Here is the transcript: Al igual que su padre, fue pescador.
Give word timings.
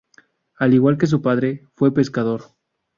Al 0.57 0.73
igual 0.73 0.97
que 0.97 1.05
su 1.05 1.21
padre, 1.21 1.67
fue 1.75 1.93
pescador. 1.93 2.45